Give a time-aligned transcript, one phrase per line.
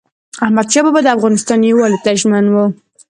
[0.45, 2.55] احمدشاه بابا د افغانستان یووالي ته ژمن و.